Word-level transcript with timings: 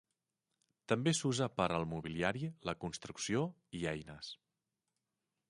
També 0.91 1.13
s'usa 1.17 1.47
per 1.61 1.67
al 1.75 1.85
mobiliari, 1.91 2.49
la 2.71 2.75
construcció 2.85 3.45
i 3.83 3.85
eines. 3.95 4.35